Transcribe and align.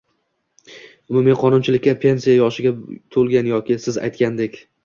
Umumiy 1.15 1.37
qonunchilikda 1.43 1.95
pensiya 2.05 2.37
yoshiga 2.39 2.75
to‘lgan 3.17 3.55
yoki 3.55 3.81
siz 3.85 4.05
aytgandek 4.09 4.63